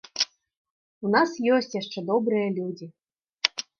У 1.07 1.11
нас 1.15 1.29
ёсць 1.57 1.69
яшчэ 1.81 1.99
добрыя 2.09 2.47
людзі! 2.57 2.85